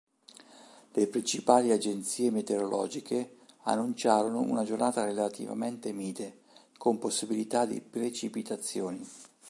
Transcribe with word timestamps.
Le 0.95 1.05
principali 1.05 1.69
agenzie 1.69 2.31
meteorologiche 2.31 3.37
annunciarono 3.65 4.39
una 4.41 4.63
giornata 4.63 5.05
relativamente 5.05 5.91
mite, 5.93 6.39
con 6.75 6.97
possibilità 6.97 7.67
di 7.67 7.81
precipitazioni. 7.81 9.07